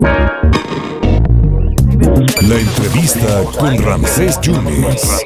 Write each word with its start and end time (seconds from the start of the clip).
La 0.00 0.20
entrevista 2.60 3.44
con 3.58 3.78
Ramsés 3.82 4.38
Yunes. 4.42 5.24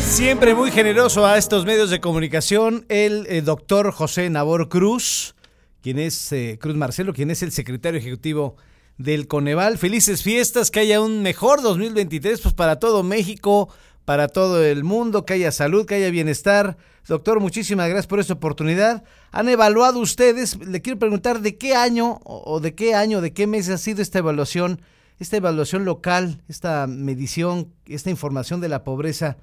Siempre 0.00 0.54
muy 0.54 0.70
generoso 0.70 1.26
a 1.26 1.36
estos 1.36 1.66
medios 1.66 1.90
de 1.90 2.00
comunicación, 2.00 2.86
el 2.88 3.26
eh, 3.28 3.42
doctor 3.42 3.92
José 3.92 4.30
Nabor 4.30 4.70
Cruz, 4.70 5.34
quien 5.82 5.98
es 5.98 6.32
eh, 6.32 6.58
Cruz 6.60 6.76
Marcelo, 6.76 7.12
quien 7.12 7.30
es 7.30 7.42
el 7.42 7.52
secretario 7.52 8.00
ejecutivo 8.00 8.56
del 8.96 9.26
Coneval. 9.26 9.76
Felices 9.76 10.22
fiestas, 10.22 10.70
que 10.70 10.80
haya 10.80 11.02
un 11.02 11.22
mejor 11.22 11.60
2023 11.60 12.40
pues 12.40 12.54
para 12.54 12.78
todo 12.78 13.02
México, 13.02 13.68
para 14.04 14.28
todo 14.28 14.62
el 14.62 14.84
mundo, 14.84 15.24
que 15.24 15.34
haya 15.34 15.52
salud, 15.52 15.86
que 15.86 15.94
haya 15.96 16.10
bienestar. 16.10 16.76
Doctor, 17.06 17.40
muchísimas 17.40 17.88
gracias 17.88 18.06
por 18.06 18.20
esta 18.20 18.34
oportunidad. 18.34 19.04
¿Han 19.30 19.48
evaluado 19.48 20.00
ustedes? 20.00 20.58
Le 20.58 20.82
quiero 20.82 20.98
preguntar 20.98 21.40
de 21.40 21.56
qué 21.56 21.74
año 21.74 22.20
o 22.24 22.60
de 22.60 22.74
qué 22.74 22.94
año, 22.94 23.20
de 23.20 23.32
qué 23.32 23.46
mes 23.46 23.68
ha 23.68 23.78
sido 23.78 24.02
esta 24.02 24.18
evaluación, 24.18 24.80
esta 25.18 25.36
evaluación 25.36 25.84
local, 25.84 26.42
esta 26.48 26.86
medición, 26.86 27.72
esta 27.86 28.10
información 28.10 28.60
de 28.60 28.68
la 28.68 28.84
pobreza 28.84 29.36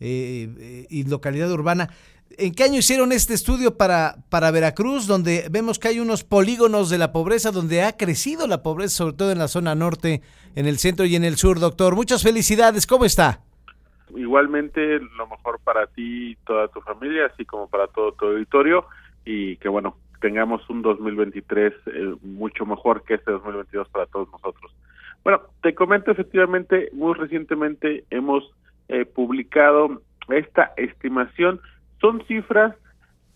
eh, 0.00 0.48
eh, 0.58 0.86
y 0.90 1.04
localidad 1.04 1.50
urbana. 1.52 1.90
¿En 2.38 2.54
qué 2.54 2.64
año 2.64 2.78
hicieron 2.78 3.12
este 3.12 3.34
estudio 3.34 3.76
para, 3.76 4.16
para 4.30 4.50
Veracruz, 4.50 5.06
donde 5.06 5.46
vemos 5.50 5.78
que 5.78 5.88
hay 5.88 6.00
unos 6.00 6.24
polígonos 6.24 6.88
de 6.88 6.98
la 6.98 7.12
pobreza, 7.12 7.50
donde 7.50 7.82
ha 7.82 7.96
crecido 7.96 8.46
la 8.46 8.62
pobreza, 8.62 8.96
sobre 8.96 9.16
todo 9.16 9.32
en 9.32 9.38
la 9.38 9.48
zona 9.48 9.74
norte, 9.74 10.22
en 10.54 10.66
el 10.66 10.78
centro 10.78 11.04
y 11.04 11.14
en 11.14 11.24
el 11.24 11.36
sur, 11.36 11.60
doctor? 11.60 11.94
Muchas 11.94 12.22
felicidades, 12.22 12.86
¿cómo 12.86 13.04
está? 13.04 13.41
Igualmente, 14.16 14.98
lo 14.98 15.26
mejor 15.26 15.60
para 15.64 15.86
ti 15.86 16.32
y 16.32 16.36
toda 16.44 16.68
tu 16.68 16.80
familia, 16.80 17.26
así 17.26 17.44
como 17.44 17.68
para 17.68 17.86
todo 17.88 18.12
tu 18.12 18.26
auditorio, 18.26 18.86
y 19.24 19.56
que 19.56 19.68
bueno, 19.68 19.96
tengamos 20.20 20.68
un 20.70 20.82
2023 20.82 21.72
eh, 21.86 22.14
mucho 22.22 22.64
mejor 22.66 23.02
que 23.04 23.14
este 23.14 23.32
2022 23.32 23.88
para 23.88 24.06
todos 24.06 24.30
nosotros. 24.30 24.74
Bueno, 25.24 25.42
te 25.62 25.74
comento 25.74 26.10
efectivamente, 26.10 26.90
muy 26.92 27.14
recientemente 27.14 28.04
hemos 28.10 28.50
eh, 28.88 29.04
publicado 29.04 30.02
esta 30.28 30.72
estimación 30.76 31.60
son 32.00 32.24
cifras 32.26 32.74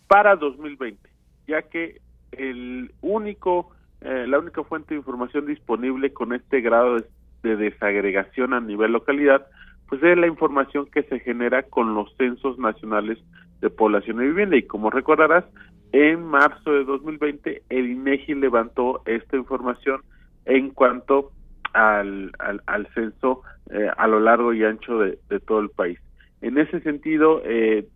para 0.08 0.36
2020, 0.36 1.08
ya 1.46 1.62
que 1.62 2.00
el 2.32 2.92
único, 3.00 3.70
eh, 4.00 4.26
la 4.26 4.38
única 4.38 4.62
fuente 4.64 4.94
de 4.94 4.98
información 4.98 5.46
disponible 5.46 6.12
con 6.12 6.32
este 6.32 6.60
grado 6.60 6.96
de, 6.96 7.06
desagregación 7.42 8.54
a 8.54 8.60
nivel 8.60 8.90
localidad, 8.90 9.46
pues 9.88 10.02
es 10.02 10.18
la 10.18 10.26
información 10.26 10.86
que 10.86 11.02
se 11.04 11.20
genera 11.20 11.62
con 11.64 11.94
los 11.94 12.14
censos 12.16 12.58
nacionales 12.58 13.18
de 13.60 13.70
población 13.70 14.20
y 14.22 14.26
vivienda. 14.26 14.56
Y 14.56 14.62
como 14.62 14.90
recordarás, 14.90 15.44
en 15.92 16.24
marzo 16.24 16.72
de 16.72 16.84
2020 16.84 17.62
el 17.68 17.90
INEGI 17.90 18.34
levantó 18.34 19.02
esta 19.06 19.36
información 19.36 20.02
en 20.44 20.70
cuanto 20.70 21.30
al, 21.72 22.32
al, 22.38 22.88
censo 22.94 23.42
eh, 23.70 23.90
a 23.96 24.06
lo 24.06 24.20
largo 24.20 24.52
y 24.52 24.64
ancho 24.64 24.98
de, 24.98 25.18
de 25.28 25.40
todo 25.40 25.60
el 25.60 25.70
país. 25.70 25.98
En 26.40 26.58
ese 26.58 26.80
sentido, 26.80 27.42
eh, 27.44 27.86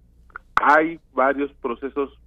hay 0.57 1.01
varios 1.13 1.53
procesos 1.55 2.19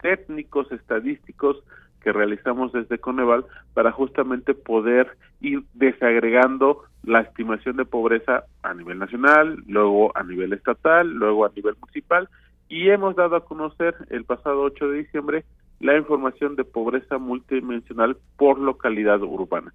técnicos, 0.00 0.70
estadísticos 0.72 1.62
que 2.00 2.12
realizamos 2.12 2.72
desde 2.72 2.98
Coneval 2.98 3.44
para 3.74 3.92
justamente 3.92 4.54
poder 4.54 5.16
ir 5.40 5.62
desagregando 5.74 6.84
la 7.02 7.20
estimación 7.20 7.76
de 7.76 7.84
pobreza 7.84 8.44
a 8.62 8.74
nivel 8.74 8.98
nacional, 8.98 9.62
luego 9.66 10.16
a 10.16 10.22
nivel 10.22 10.52
estatal, 10.52 11.08
luego 11.08 11.44
a 11.44 11.52
nivel 11.54 11.74
municipal 11.80 12.28
y 12.68 12.88
hemos 12.90 13.16
dado 13.16 13.36
a 13.36 13.44
conocer 13.44 13.94
el 14.10 14.24
pasado 14.24 14.62
8 14.62 14.88
de 14.88 14.98
diciembre 14.98 15.44
la 15.80 15.96
información 15.96 16.56
de 16.56 16.64
pobreza 16.64 17.18
multidimensional 17.18 18.16
por 18.36 18.58
localidad 18.58 19.22
urbana. 19.22 19.72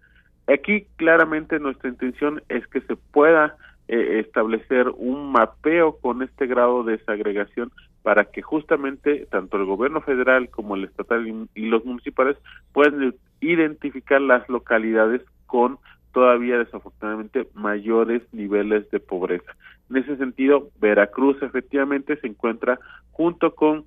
Aquí 0.47 0.85
claramente 0.95 1.59
nuestra 1.59 1.89
intención 1.89 2.41
es 2.47 2.65
que 2.67 2.81
se 2.81 2.95
pueda 2.95 3.57
eh, 3.87 4.21
establecer 4.25 4.89
un 4.97 5.31
mapeo 5.31 5.97
con 5.97 6.21
este 6.21 6.45
grado 6.45 6.83
de 6.83 6.97
desagregación 6.97 7.71
para 8.03 8.25
que 8.25 8.43
justamente 8.43 9.25
tanto 9.31 9.57
el 9.57 9.65
gobierno 9.65 9.99
federal 10.01 10.49
como 10.49 10.75
el 10.75 10.83
estatal 10.85 11.27
y, 11.55 11.65
los 11.65 11.83
municipales 11.85 12.37
puedan 12.71 13.15
identificar 13.41 14.21
las 14.21 14.47
localidades 14.47 15.21
con 15.47 15.79
todavía 16.15 16.57
desafortunadamente 16.57 17.45
mayores 17.55 18.21
niveles 18.31 18.89
de 18.89 19.01
pobreza. 19.01 19.51
En 19.89 19.97
ese 19.97 20.15
sentido, 20.15 20.69
Veracruz 20.79 21.35
efectivamente 21.43 22.15
se 22.21 22.27
encuentra 22.27 22.79
junto 23.11 23.53
con 23.53 23.83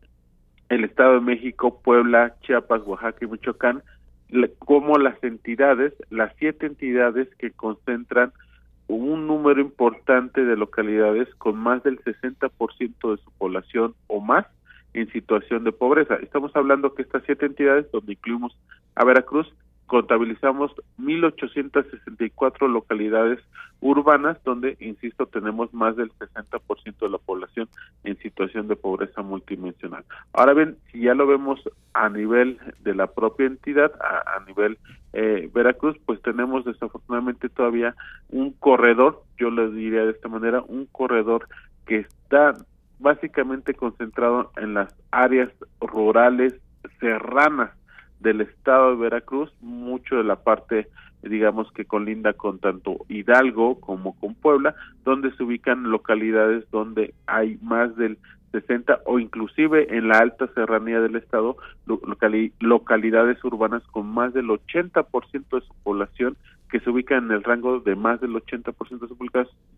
el 0.68 0.84
Estado 0.84 1.14
de 1.14 1.20
México, 1.22 1.80
Puebla, 1.82 2.34
Chiapas, 2.42 2.82
Oaxaca 2.84 3.24
y 3.24 3.28
Michoacán 3.28 3.82
como 4.58 4.98
las 4.98 5.24
entidades, 5.24 5.94
las 6.10 6.30
siete 6.38 6.66
entidades 6.66 7.34
que 7.38 7.50
concentran 7.50 8.30
un 8.88 9.26
número 9.26 9.62
importante 9.62 10.44
de 10.44 10.54
localidades 10.54 11.34
con 11.36 11.56
más 11.56 11.82
del 11.82 11.98
60% 12.00 13.10
de 13.10 13.22
su 13.22 13.30
población 13.38 13.94
o 14.06 14.20
más 14.20 14.44
en 14.92 15.10
situación 15.12 15.64
de 15.64 15.72
pobreza. 15.72 16.16
Estamos 16.16 16.54
hablando 16.54 16.92
que 16.94 17.00
estas 17.00 17.22
siete 17.24 17.46
entidades, 17.46 17.90
donde 17.90 18.12
incluimos 18.12 18.54
a 18.96 19.06
Veracruz, 19.06 19.50
contabilizamos 19.88 20.70
1.864 21.00 22.68
localidades 22.68 23.40
urbanas 23.80 24.36
donde, 24.44 24.76
insisto, 24.80 25.26
tenemos 25.26 25.72
más 25.72 25.96
del 25.96 26.12
60% 26.12 26.98
de 27.00 27.08
la 27.08 27.18
población 27.18 27.68
en 28.04 28.18
situación 28.18 28.68
de 28.68 28.76
pobreza 28.76 29.22
multidimensional. 29.22 30.04
Ahora 30.32 30.52
bien, 30.52 30.76
si 30.92 31.00
ya 31.00 31.14
lo 31.14 31.26
vemos 31.26 31.60
a 31.94 32.08
nivel 32.10 32.58
de 32.80 32.94
la 32.94 33.06
propia 33.08 33.46
entidad, 33.46 33.90
a, 34.00 34.44
nivel 34.46 34.78
eh, 35.14 35.50
Veracruz, 35.52 35.96
pues 36.04 36.20
tenemos 36.22 36.64
desafortunadamente 36.64 37.48
todavía 37.48 37.94
un 38.28 38.52
corredor, 38.52 39.22
yo 39.38 39.50
le 39.50 39.70
diría 39.70 40.04
de 40.04 40.12
esta 40.12 40.28
manera, 40.28 40.62
un 40.68 40.86
corredor 40.86 41.48
que 41.86 42.00
está 42.00 42.54
básicamente 42.98 43.72
concentrado 43.72 44.52
en 44.56 44.74
las 44.74 44.94
áreas 45.10 45.50
rurales 45.80 46.54
serranas 47.00 47.77
del 48.20 48.40
estado 48.40 48.90
de 48.90 48.96
Veracruz, 48.96 49.52
mucho 49.60 50.16
de 50.16 50.24
la 50.24 50.36
parte 50.36 50.88
digamos 51.22 51.70
que 51.72 51.84
colinda 51.84 52.32
con 52.32 52.58
tanto 52.58 52.98
Hidalgo 53.08 53.80
como 53.80 54.14
con 54.18 54.34
Puebla, 54.34 54.74
donde 55.04 55.32
se 55.32 55.42
ubican 55.42 55.90
localidades 55.90 56.64
donde 56.70 57.12
hay 57.26 57.58
más 57.60 57.96
del 57.96 58.18
60 58.52 59.00
o 59.04 59.18
inclusive 59.18 59.94
en 59.96 60.08
la 60.08 60.18
alta 60.18 60.48
serranía 60.54 61.00
del 61.00 61.16
estado 61.16 61.56
localidades 62.60 63.44
urbanas 63.44 63.82
con 63.90 64.06
más 64.06 64.32
del 64.32 64.46
80% 64.46 65.04
de 65.50 65.60
su 65.60 65.74
población 65.82 66.36
que 66.70 66.80
se 66.80 66.90
ubican 66.90 67.26
en 67.26 67.32
el 67.32 67.44
rango 67.44 67.80
de 67.80 67.96
más 67.96 68.20
del 68.20 68.32
80% 68.32 69.00
de 69.00 69.08
su 69.08 69.16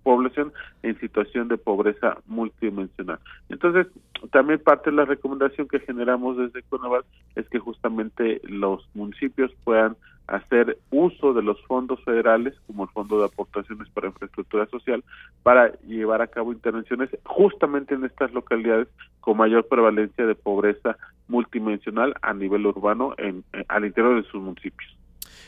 población 0.02 0.52
en 0.82 0.98
situación 0.98 1.48
de 1.48 1.56
pobreza 1.56 2.18
multidimensional. 2.26 3.18
Entonces, 3.48 3.86
también 4.32 4.58
parte 4.60 4.90
de 4.90 4.96
la 4.96 5.04
recomendación 5.04 5.68
que 5.68 5.80
generamos 5.80 6.36
desde 6.36 6.62
Conaval 6.62 7.04
es 7.36 7.48
que 7.48 7.58
justamente 7.58 8.40
los 8.44 8.88
municipios 8.94 9.52
puedan 9.64 9.96
hacer 10.30 10.78
uso 10.90 11.34
de 11.34 11.42
los 11.42 11.60
fondos 11.66 12.02
federales, 12.04 12.54
como 12.66 12.84
el 12.84 12.90
Fondo 12.90 13.18
de 13.18 13.26
Aportaciones 13.26 13.88
para 13.90 14.06
Infraestructura 14.08 14.66
Social, 14.66 15.02
para 15.42 15.72
llevar 15.80 16.22
a 16.22 16.28
cabo 16.28 16.52
intervenciones 16.52 17.10
justamente 17.24 17.94
en 17.94 18.04
estas 18.04 18.32
localidades 18.32 18.86
con 19.20 19.36
mayor 19.36 19.66
prevalencia 19.66 20.24
de 20.24 20.36
pobreza 20.36 20.96
multidimensional 21.26 22.14
a 22.22 22.32
nivel 22.32 22.66
urbano 22.66 23.14
en, 23.18 23.44
al 23.68 23.84
interior 23.84 24.22
de 24.22 24.28
sus 24.30 24.40
municipios. 24.40 24.99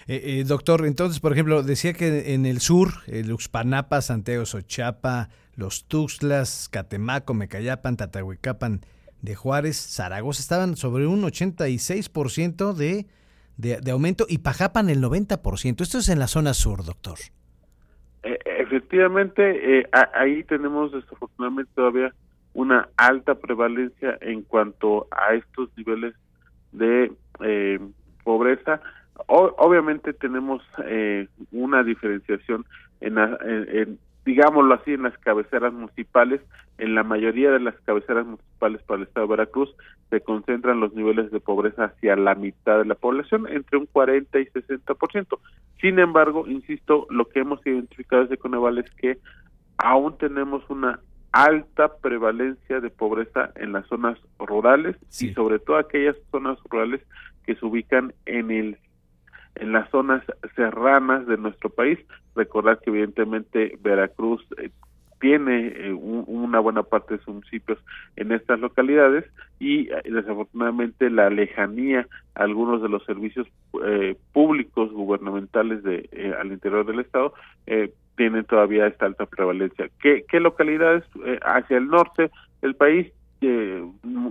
Eh, 0.09 0.41
eh, 0.41 0.45
doctor, 0.45 0.85
entonces, 0.87 1.21
por 1.21 1.33
ejemplo, 1.33 1.63
decía 1.63 1.93
que 1.93 2.35
en 2.35 2.47
el 2.47 2.61
sur, 2.61 2.89
el 3.07 3.33
Uxpanapa, 3.33 4.01
Santiago 4.01 4.45
Sochapa, 4.45 5.29
los 5.55 5.87
Tuxtlas, 5.87 6.69
Catemaco, 6.71 7.35
Mecayapan, 7.35 7.97
Tatahuicapan 7.97 8.81
de 9.21 9.35
Juárez, 9.35 9.77
Zaragoza, 9.77 10.41
estaban 10.41 10.77
sobre 10.77 11.07
un 11.07 11.23
86% 11.23 12.73
de, 12.73 13.07
de, 13.57 13.81
de 13.81 13.91
aumento 13.91 14.27
y 14.29 14.39
Pajapan 14.39 14.89
el 14.89 15.03
90%. 15.03 15.81
Esto 15.81 15.99
es 15.99 16.09
en 16.09 16.19
la 16.19 16.27
zona 16.27 16.55
sur, 16.55 16.85
doctor. 16.85 17.19
Eh, 18.25 18.39
efectivamente, 18.59 19.87
ahí 20.15 20.43
tenemos 20.45 20.93
desafortunadamente 20.93 21.71
todavía 21.75 22.13
una 22.55 22.89
alta 22.97 23.37
prevalencia 23.37 24.19
en 24.21 24.43
cuanto 24.43 25.07
a 25.11 25.35
estos 25.35 25.71
niveles 25.77 26.15
de 26.73 27.13
pobreza 28.25 28.81
obviamente 29.27 30.13
tenemos 30.13 30.63
eh, 30.85 31.29
una 31.51 31.83
diferenciación 31.83 32.65
en, 33.01 33.99
digámoslo 34.25 34.75
así, 34.75 34.93
en 34.95 35.03
las 35.03 35.17
cabeceras 35.19 35.73
municipales. 35.73 36.41
En 36.79 36.95
la 36.95 37.03
mayoría 37.03 37.51
de 37.51 37.61
las 37.61 37.75
cabeceras 37.81 38.25
municipales 38.25 38.83
para 38.83 38.99
el 38.99 39.07
Estado 39.07 39.27
de 39.27 39.31
Veracruz 39.31 39.75
se 40.11 40.21
concentran 40.21 40.81
los 40.81 40.95
niveles 40.95 41.31
de 41.31 41.41
pobreza 41.41 41.85
hacia 41.85 42.17
la 42.17 42.35
mitad 42.35 42.79
de 42.79 42.85
la 42.85 42.95
población, 42.95 43.47
entre 43.49 43.79
un 43.79 43.87
40 43.87 44.41
y 44.41 44.47
60%. 44.47 45.39
Sin 45.81 45.99
embargo, 45.99 46.47
insisto, 46.47 47.07
lo 47.11 47.29
que 47.29 47.41
hemos 47.41 47.65
identificado 47.67 48.23
desde 48.23 48.37
Coneval 48.37 48.79
es 48.79 48.91
que 48.93 49.19
aún 49.79 50.17
tenemos 50.19 50.69
una 50.69 51.01
alta 51.33 51.97
prevalencia 51.97 52.81
de 52.81 52.91
pobreza 52.91 53.53
en 53.57 53.73
las 53.73 53.87
zonas 53.87 54.19
rurales 54.39 54.97
y 55.19 55.33
sobre 55.33 55.59
todo 55.59 55.79
aquellas 55.79 56.17
zonas 56.31 56.59
rurales 56.69 57.01
que 57.47 57.55
se 57.55 57.65
ubican 57.65 58.13
en 58.27 58.51
el 58.51 58.79
en 59.55 59.73
las 59.73 59.89
zonas 59.91 60.23
serranas 60.57 61.27
de 61.27 61.37
nuestro 61.37 61.71
país. 61.71 61.99
Recordar 62.35 62.81
que 62.81 62.91
evidentemente 62.91 63.79
Veracruz 63.83 64.45
eh, 64.59 64.71
tiene 65.23 65.69
eh, 65.69 65.93
una 65.93 66.59
buena 66.59 66.83
parte 66.83 67.15
de 67.15 67.21
sus 67.21 67.35
municipios 67.35 67.79
en 68.17 68.33
estas 68.33 68.59
localidades 68.59 69.25
y 69.61 69.89
eh, 69.89 70.03
desafortunadamente 70.05 71.09
la 71.11 71.31
lejanía 71.31 72.09
a 72.35 72.43
algunos 72.43 72.83
de 72.83 72.89
los 72.89 73.05
servicios 73.05 73.47
eh, 73.87 74.17
públicos 74.33 74.91
gubernamentales 74.91 75.85
de 75.85 76.35
al 76.41 76.51
interior 76.51 76.85
del 76.85 76.99
estado 76.99 77.35
tienen 78.17 78.45
todavía 78.45 78.89
esta 78.89 79.07
alta 79.07 79.25
prevalencia. 79.27 79.89
¿Qué, 80.01 80.25
qué 80.29 80.41
localidades 80.41 81.05
hacia 81.43 81.79
el 81.79 81.87
norte 81.87 82.31
del 82.61 82.75
país? 82.75 83.11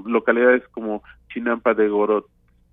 localidades 0.05 0.65
como 0.69 1.03
Chinampa 1.33 1.73
de 1.73 1.89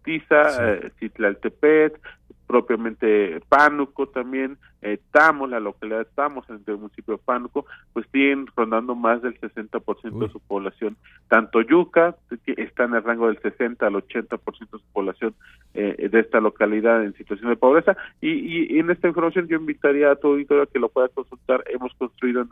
Gorotiza, 0.09 0.91
Citlaltepet, 0.99 2.01
propiamente 2.47 3.41
Pánuco 3.49 4.09
también, 4.09 4.57
eh, 4.81 4.99
Tamos, 5.13 5.51
la 5.51 5.61
localidad 5.61 5.99
de 5.99 6.05
Tamos, 6.07 6.49
en 6.49 6.63
el 6.67 6.79
municipio 6.79 7.15
de 7.15 7.23
Pánuco, 7.23 7.67
pues 7.93 8.09
tienen 8.09 8.47
rondando 8.57 8.95
más 8.95 9.21
del 9.21 9.39
60% 9.39 10.19
de 10.19 10.33
su 10.33 10.41
población. 10.41 10.97
Tanto 11.29 11.61
Yuca, 11.61 12.17
que 12.47 12.55
está 12.57 12.85
en 12.85 12.95
el 12.95 13.05
rango 13.05 13.27
del 13.27 13.39
60 13.39 13.87
al 13.87 13.95
80% 13.95 14.71
de 14.71 14.79
su 14.79 14.93
población 14.93 15.35
eh, 15.75 16.09
de 16.11 16.21
esta 16.21 16.41
localidad 16.41 17.05
en 17.05 17.15
situación 17.15 17.51
de 17.51 17.57
pobreza. 17.57 17.97
Y, 18.23 18.31
y, 18.31 18.79
en 18.79 18.91
esta 18.91 19.09
información 19.09 19.47
yo 19.47 19.57
invitaría 19.57 20.11
a 20.11 20.17
todo 20.17 20.33
auditorio 20.33 20.63
a 20.63 20.67
que 20.67 20.79
lo 20.79 20.89
pueda 20.89 21.09
consultar. 21.09 21.65
Hemos 21.69 21.93
construido 21.95 22.41
en, 22.41 22.49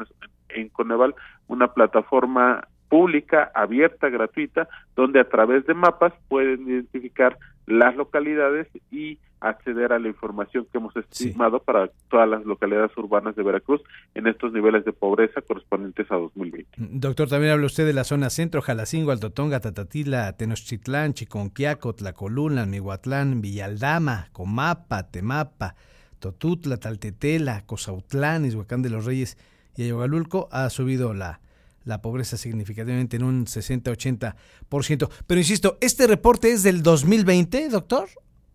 en 0.50 0.69
Coneval 0.69 1.14
una 1.49 1.73
plataforma 1.73 2.69
pública, 2.88 3.50
abierta, 3.54 4.08
gratuita, 4.08 4.68
donde 4.94 5.20
a 5.20 5.28
través 5.28 5.66
de 5.66 5.74
mapas 5.74 6.12
pueden 6.28 6.68
identificar 6.68 7.38
las 7.66 7.96
localidades 7.96 8.68
y 8.90 9.18
acceder 9.40 9.92
a 9.92 9.98
la 9.98 10.08
información 10.08 10.66
que 10.70 10.78
hemos 10.78 10.96
estimado 10.96 11.60
para 11.60 11.90
todas 12.08 12.28
las 12.28 12.44
localidades 12.44 12.96
urbanas 12.96 13.36
de 13.36 13.42
Veracruz 13.42 13.82
en 14.14 14.26
estos 14.26 14.52
niveles 14.52 14.84
de 14.84 14.92
pobreza 14.92 15.42
correspondientes 15.42 16.10
a 16.10 16.16
2020. 16.16 16.68
Doctor, 16.76 17.28
también 17.28 17.52
habla 17.52 17.66
usted 17.66 17.86
de 17.86 17.92
la 17.92 18.04
zona 18.04 18.30
centro, 18.30 18.62
Jalacingo, 18.62 19.10
Altotonga, 19.10 19.60
Tatatila, 19.60 20.32
Tenochtitlán, 20.36 21.12
Chiconquiaco, 21.12 21.94
Tlacolula, 21.94 22.66
Mihuatlán, 22.66 23.42
Villaldama, 23.42 24.28
Comapa, 24.32 25.10
Temapa, 25.10 25.74
Totutla, 26.18 26.78
Taltetela, 26.78 27.64
Cosautlán, 27.66 28.46
Izhuacán 28.46 28.82
de 28.82 28.90
los 28.90 29.04
Reyes 29.04 29.36
y 29.76 29.82
Ayogalulco 29.82 30.48
ha 30.50 30.70
subido 30.70 31.12
la 31.12 31.40
la 31.86 32.02
pobreza 32.02 32.36
significativamente 32.36 33.16
en 33.16 33.22
un 33.22 33.46
60-80%. 33.46 35.08
Pero 35.26 35.38
insisto, 35.38 35.78
¿este 35.80 36.06
reporte 36.06 36.50
es 36.50 36.62
del 36.62 36.82
2020, 36.82 37.70
doctor? 37.70 38.08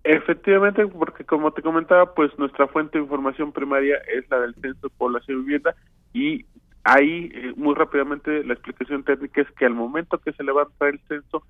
Efectivamente, 0.03 0.85
porque 0.87 1.23
como 1.23 1.51
te 1.51 1.61
comentaba, 1.61 2.13
pues 2.13 2.31
nuestra 2.37 2.67
fuente 2.67 2.97
de 2.97 3.03
información 3.03 3.51
primaria 3.51 3.97
es 4.13 4.29
la 4.29 4.39
del 4.39 4.53
Censo 4.55 4.87
de 4.87 4.93
Población 4.97 5.39
y 5.39 5.41
Vivienda 5.41 5.75
y 6.13 6.45
ahí 6.83 7.31
eh, 7.33 7.53
muy 7.55 7.75
rápidamente 7.75 8.43
la 8.43 8.53
explicación 8.53 9.03
técnica 9.03 9.41
es 9.41 9.51
que 9.51 9.65
al 9.65 9.75
momento 9.75 10.17
que 10.17 10.33
se 10.33 10.43
levanta 10.43 10.89
el 10.89 10.99
censo 11.07 11.43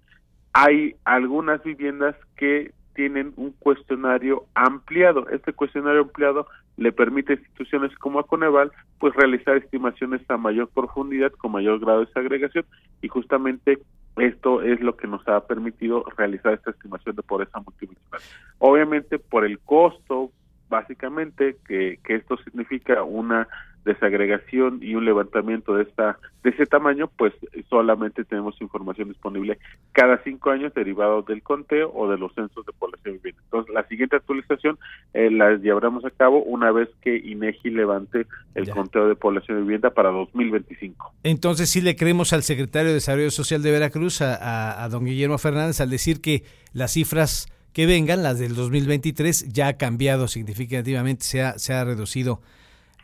hay 0.54 0.96
algunas 1.06 1.64
viviendas 1.64 2.16
que 2.36 2.74
tienen 3.02 3.34
un 3.36 3.52
cuestionario 3.54 4.46
ampliado. 4.54 5.28
Este 5.30 5.54
cuestionario 5.54 6.02
ampliado 6.02 6.46
le 6.78 6.92
permite 6.92 7.34
a 7.34 7.36
instituciones 7.36 7.92
como 7.98 8.20
a 8.20 8.28
Coneval 8.28 8.72
pues 9.00 9.16
realizar 9.16 9.58
estimaciones 9.58 10.22
a 10.30 10.38
mayor 10.38 10.70
profundidad, 10.70 11.32
con 11.32 11.52
mayor 11.52 11.80
grado 11.80 12.02
de 12.02 12.14
segregación 12.14 12.64
y 13.02 13.08
justamente 13.08 13.80
esto 14.18 14.62
es 14.62 14.82
lo 14.82 14.96
que 14.98 15.08
nos 15.08 15.28
ha 15.28 15.48
permitido 15.48 16.06
realizar 16.16 16.54
esta 16.54 16.70
estimación 16.70 17.16
de 17.16 17.24
pobreza 17.24 17.60
multidimensional. 17.60 18.22
Obviamente 18.60 19.18
por 19.18 19.46
el 19.46 19.58
costo 19.58 20.30
básicamente 20.70 21.58
que, 21.68 21.98
que 22.04 22.18
esto 22.18 22.38
significa 22.44 23.02
una 23.02 23.48
desagregación 23.86 24.80
y 24.82 24.96
un 24.96 25.06
levantamiento 25.06 25.76
de 25.76 25.84
esta 25.84 26.18
de 26.44 26.50
ese 26.50 26.66
tamaño, 26.66 27.10
pues 27.18 27.34
solamente 27.70 28.24
tenemos 28.24 28.60
información 28.62 29.10
disponible 29.10 29.60
cada 29.92 30.22
cinco 30.24 30.50
años 30.50 30.74
derivado 30.74 31.22
del 31.22 31.44
conteo 31.44 31.92
o 31.94 32.10
de 32.10 32.18
los 32.18 32.34
censos 32.34 32.66
de 32.66 32.74
población 32.74 33.16
viviente. 33.18 33.40
Entonces, 33.44 33.74
la 33.74 33.88
siguiente 33.88 34.16
actualización 34.16 34.80
eh, 35.14 35.30
la 35.30 35.56
llevaremos 35.58 36.04
a 36.04 36.10
cabo 36.10 36.42
una 36.42 36.72
vez 36.72 36.90
que 37.02 37.16
INEGI 37.16 37.70
levante 37.70 38.26
el 38.56 38.70
conteo 38.72 39.08
de 39.08 39.16
población 39.16 39.62
vivienda 39.62 39.92
para 39.92 40.10
2025. 40.10 41.14
Entonces, 41.24 41.70
sí 41.70 41.82
le 41.82 41.96
creemos 41.96 42.34
al 42.34 42.42
secretario 42.42 42.90
de 42.90 42.96
Desarrollo 42.96 43.30
Social 43.30 43.62
de 43.62 43.72
Veracruz, 43.72 44.22
a, 44.22 44.84
a 44.84 44.90
don 44.90 45.06
Guillermo 45.06 45.38
Fernández, 45.38 45.80
al 45.80 45.92
decir 45.92 46.22
que 46.22 46.44
las 46.74 46.94
cifras 46.94 47.52
que 47.74 47.86
vengan, 47.86 48.24
las 48.24 48.40
del 48.40 48.56
2023, 48.56 49.54
ya 49.54 49.68
ha 49.68 49.74
cambiado 49.74 50.28
significativamente, 50.28 51.24
se 51.24 51.42
ha, 51.42 51.58
se 51.58 51.74
ha 51.74 51.84
reducido 51.84 52.42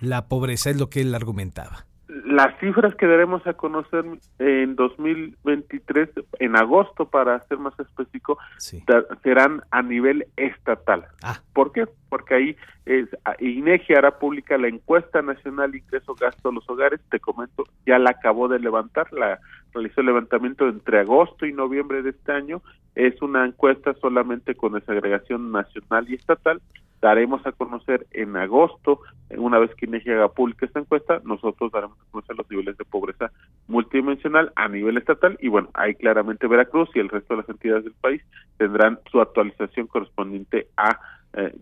la 0.02 0.28
pobreza, 0.28 0.70
es 0.70 0.80
lo 0.80 0.90
que 0.90 1.02
él 1.02 1.14
argumentaba. 1.16 1.86
Las 2.26 2.58
cifras 2.60 2.96
que 2.96 3.06
daremos 3.06 3.46
a 3.48 3.54
conocer 3.54 4.06
en 4.40 4.76
2023, 4.76 6.10
en 6.40 6.56
agosto, 6.56 7.10
para 7.10 7.46
ser 7.48 7.58
más 7.58 7.78
específico, 7.80 8.38
serán 9.24 9.62
a 9.72 9.82
nivel 9.82 10.26
estatal. 10.38 11.06
Ah. 11.22 11.42
¿Por 11.54 11.74
qué? 11.74 11.86
Porque 12.10 12.36
ahí 12.36 12.58
es, 12.86 13.10
INEGI 13.40 13.96
hará 13.96 14.20
pública 14.20 14.58
la 14.58 14.70
encuesta 14.70 15.22
nacional 15.22 15.76
ingreso-gasto 15.76 16.50
de 16.50 16.56
los 16.56 16.70
hogares. 16.70 17.02
Te 17.10 17.20
comento, 17.20 17.66
ya 17.86 18.00
la 18.00 18.12
acabó 18.12 18.48
de 18.48 18.60
levantar, 18.60 19.12
la 19.12 19.40
realizó 19.74 20.00
el 20.00 20.08
levantamiento 20.08 20.68
entre 20.68 21.00
agosto 21.00 21.46
y 21.46 21.52
noviembre 21.52 22.02
de 22.04 22.12
este 22.12 22.32
año. 22.32 22.62
Es 22.96 23.22
una 23.22 23.46
encuesta 23.46 23.94
solamente 24.02 24.56
con 24.56 24.74
desagregación 24.74 25.52
nacional 25.52 26.10
y 26.10 26.16
estatal 26.16 26.62
daremos 27.02 27.46
a 27.46 27.52
conocer 27.52 28.08
en 28.12 28.36
agosto, 28.36 29.00
una 29.30 29.60
vez 29.60 29.72
que 29.76 29.86
INEGI 29.86 30.12
haga 30.12 30.30
pública 30.30 30.66
esta 30.66 30.80
encuesta, 30.80 31.22
nosotros 31.24 31.72
daremos 31.72 31.98
a 32.00 32.12
conocer 32.12 32.36
los 32.36 32.50
niveles 32.50 32.78
de 32.78 32.86
pobreza 32.86 33.32
multidimensional 33.68 34.52
a 34.56 34.68
nivel 34.68 34.98
estatal 34.98 35.38
y 35.42 35.48
bueno, 35.48 35.70
ahí 35.74 35.96
claramente 35.96 36.48
Veracruz 36.48 36.90
y 36.96 37.00
el 37.00 37.10
resto 37.10 37.36
de 37.36 37.42
las 37.42 37.50
entidades 37.50 37.84
del 37.84 37.94
país 37.94 38.22
tendrán 38.58 39.00
su 39.12 39.22
actualización 39.22 39.88
correspondiente 39.88 40.68
a 40.78 41.00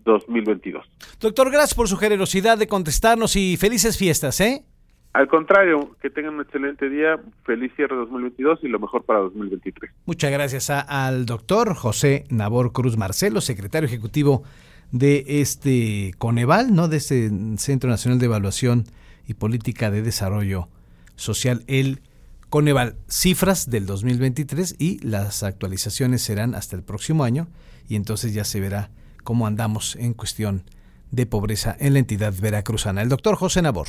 2022. 0.04 0.84
Eh, 0.84 0.88
Doctor, 1.20 1.50
gracias 1.50 1.74
por 1.74 1.88
su 1.88 1.96
generosidad 1.96 2.56
de 2.56 2.66
contestarnos 2.66 3.36
y 3.36 3.56
felices 3.56 3.98
fiestas, 3.98 4.40
¿eh? 4.40 4.64
Al 5.12 5.28
contrario, 5.28 5.96
que 6.02 6.10
tengan 6.10 6.34
un 6.34 6.42
excelente 6.42 6.90
día, 6.90 7.18
feliz 7.44 7.72
cierre 7.74 7.96
2022 7.96 8.60
y 8.64 8.68
lo 8.68 8.78
mejor 8.78 9.02
para 9.04 9.20
2023. 9.20 9.90
Muchas 10.04 10.30
gracias 10.30 10.68
al 10.68 11.24
doctor 11.24 11.74
José 11.74 12.24
Nabor 12.28 12.72
Cruz 12.72 12.98
Marcelo, 12.98 13.40
secretario 13.40 13.86
ejecutivo 13.86 14.42
de 14.92 15.24
este 15.40 16.14
Coneval, 16.18 16.74
¿no? 16.74 16.88
De 16.88 16.96
este 16.96 17.30
Centro 17.58 17.90
Nacional 17.90 18.18
de 18.18 18.26
Evaluación 18.26 18.86
y 19.26 19.34
Política 19.34 19.90
de 19.90 20.02
Desarrollo 20.02 20.68
Social, 21.16 21.64
el 21.66 22.02
Coneval. 22.50 22.96
Cifras 23.08 23.68
del 23.68 23.86
2023 23.86 24.76
y 24.78 24.98
las 25.06 25.42
actualizaciones 25.42 26.22
serán 26.22 26.54
hasta 26.54 26.76
el 26.76 26.82
próximo 26.82 27.24
año 27.24 27.48
y 27.88 27.96
entonces 27.96 28.34
ya 28.34 28.44
se 28.44 28.60
verá 28.60 28.90
cómo 29.24 29.46
andamos 29.46 29.96
en 29.96 30.14
cuestión 30.14 30.64
de 31.10 31.26
pobreza 31.26 31.76
en 31.78 31.92
la 31.92 31.98
entidad 31.98 32.34
veracruzana. 32.38 33.02
El 33.02 33.08
doctor 33.08 33.36
José 33.36 33.62
Nabor. 33.62 33.88